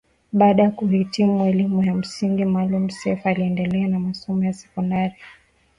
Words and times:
Baada 0.31 0.63
ya 0.63 0.71
kuhitimu 0.71 1.45
elimu 1.45 1.83
ya 1.83 1.93
msingi 1.95 2.45
Maalim 2.45 2.89
Seif 2.89 3.25
aliendelea 3.27 3.87
na 3.87 3.99
masomo 3.99 4.43
ya 4.45 4.53
sekondari 4.53 5.15